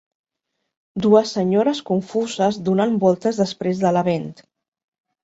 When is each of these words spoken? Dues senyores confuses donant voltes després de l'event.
Dues 1.05 1.33
senyores 1.35 1.81
confuses 1.89 2.57
donant 2.71 2.97
voltes 3.05 3.39
després 3.43 3.83
de 3.85 3.93
l'event. 3.99 4.27